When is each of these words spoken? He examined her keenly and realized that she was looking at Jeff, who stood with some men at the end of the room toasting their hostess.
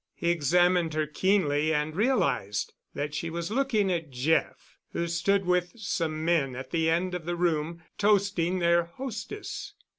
He 0.15 0.31
examined 0.31 0.95
her 0.95 1.05
keenly 1.05 1.71
and 1.71 1.95
realized 1.95 2.73
that 2.95 3.13
she 3.13 3.29
was 3.29 3.51
looking 3.51 3.91
at 3.91 4.09
Jeff, 4.09 4.79
who 4.93 5.07
stood 5.07 5.45
with 5.45 5.73
some 5.77 6.25
men 6.25 6.55
at 6.55 6.71
the 6.71 6.89
end 6.89 7.13
of 7.13 7.25
the 7.25 7.35
room 7.35 7.83
toasting 7.99 8.57
their 8.57 8.85
hostess. 8.85 9.75